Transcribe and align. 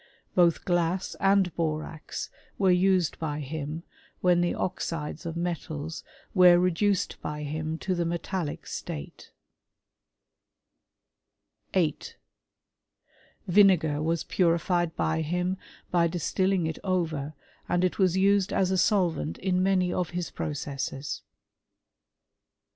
127 0.33 0.43
Both 0.43 0.65
glass 0.65 1.15
and 1.19 1.55
borax 1.55 2.31
were 2.57 2.71
used 2.71 3.19
by 3.19 3.39
him 3.39 3.83
when 4.21 4.41
the 4.41 4.55
oxides 4.55 5.27
of 5.27 5.37
metals 5.37 6.03
were 6.33 6.57
reduced 6.57 7.21
by 7.21 7.43
him 7.43 7.77
to 7.77 7.93
the 7.93 8.03
metallic 8.03 8.65
state. 8.65 9.29
8. 11.75 12.17
Vinegar 13.47 13.97
wa^purified 13.99 14.95
by 14.95 15.21
him 15.21 15.57
by 15.91 16.07
distilling 16.07 16.65
it 16.65 16.79
over^ 16.83 17.35
and 17.69 17.83
it 17.83 17.99
was 17.99 18.17
used 18.17 18.51
as 18.51 18.71
a 18.71 18.79
solvent 18.79 19.37
in 19.37 19.61
many 19.61 19.93
of 19.93 20.09
his 20.17 20.31
processes. 20.31 21.21